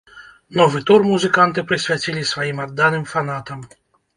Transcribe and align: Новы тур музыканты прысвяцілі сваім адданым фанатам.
Новы 0.61 0.79
тур 0.87 1.03
музыканты 1.09 1.65
прысвяцілі 1.73 2.27
сваім 2.31 2.65
адданым 2.67 3.03
фанатам. 3.13 3.59